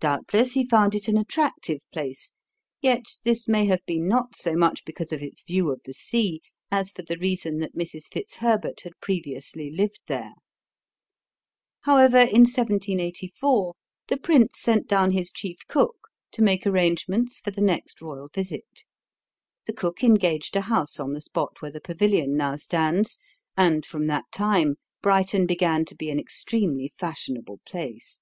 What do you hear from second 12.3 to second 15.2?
1784 the prince sent down